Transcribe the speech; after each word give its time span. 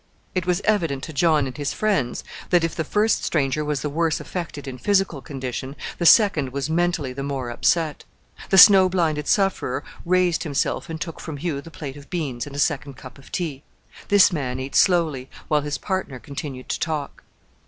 It 0.33 0.47
was 0.47 0.61
evident 0.63 1.03
to 1.03 1.13
John 1.13 1.45
and 1.45 1.55
his 1.55 1.73
friends 1.73 2.23
that 2.49 2.63
if 2.63 2.73
the 2.75 2.83
first 2.83 3.23
stranger 3.23 3.63
was 3.63 3.83
the 3.83 3.87
worse 3.89 4.19
affected 4.19 4.67
in 4.67 4.79
physical 4.79 5.21
condition 5.21 5.75
the 5.99 6.07
second 6.07 6.51
was 6.51 6.71
mentally 6.71 7.13
the 7.13 7.21
more 7.21 7.51
upset. 7.51 8.03
The 8.49 8.57
snow 8.57 8.89
blinded 8.89 9.27
sufferer 9.27 9.83
raised 10.03 10.41
himself 10.41 10.89
and 10.89 10.99
took 10.99 11.19
from 11.19 11.37
Hugh 11.37 11.61
the 11.61 11.69
plate 11.69 11.97
of 11.97 12.09
beans 12.09 12.47
and 12.47 12.55
a 12.55 12.57
second 12.57 12.95
cup 12.97 13.19
of 13.19 13.31
tea. 13.31 13.61
This 14.07 14.33
man 14.33 14.59
ate 14.59 14.73
slowly, 14.75 15.29
while 15.49 15.61
his 15.61 15.77
partner 15.77 16.17
continued 16.17 16.67
to 16.69 16.79
talk. 16.79 17.23